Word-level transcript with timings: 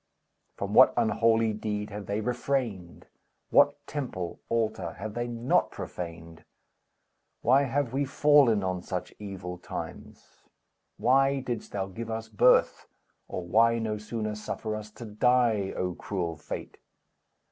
From 0.57 0.73
what 0.73 0.95
unholy 0.97 1.53
deed 1.53 1.91
have 1.91 2.07
they 2.07 2.21
refrained? 2.21 3.05
What 3.51 3.85
temple, 3.85 4.39
altar, 4.49 4.93
have 4.93 5.13
they 5.13 5.27
not 5.27 5.69
profaned? 5.69 6.43
Why 7.41 7.65
have 7.65 7.93
we 7.93 8.05
fallen 8.05 8.63
on 8.63 8.81
such 8.81 9.13
evil 9.19 9.59
times? 9.59 10.45
Why 10.97 11.39
didst 11.41 11.73
thou 11.73 11.85
give 11.85 12.09
us 12.09 12.29
birth, 12.29 12.87
or 13.27 13.45
why 13.45 13.77
No 13.77 13.99
sooner 13.99 14.33
suffer 14.33 14.75
us 14.75 14.89
to 14.93 15.05
die, 15.05 15.71
O 15.75 15.93
cruel 15.93 16.35
Fate? 16.35 16.79